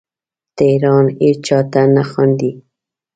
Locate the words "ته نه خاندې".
1.71-2.51